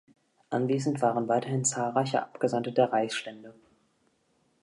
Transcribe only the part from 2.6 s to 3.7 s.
der Reichsstände.